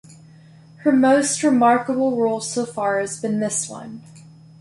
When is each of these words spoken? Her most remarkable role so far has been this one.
Her 0.77 0.91
most 0.91 1.43
remarkable 1.43 2.19
role 2.19 2.41
so 2.41 2.65
far 2.65 2.99
has 2.99 3.21
been 3.21 3.39
this 3.39 3.69
one. 3.69 4.01